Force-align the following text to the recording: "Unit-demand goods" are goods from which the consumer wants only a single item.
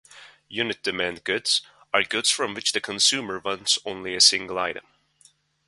"Unit-demand 0.49 1.23
goods" 1.23 1.61
are 1.93 2.01
goods 2.01 2.31
from 2.31 2.55
which 2.55 2.71
the 2.71 2.81
consumer 2.81 3.37
wants 3.37 3.77
only 3.85 4.15
a 4.15 4.19
single 4.19 4.57
item. 4.57 4.87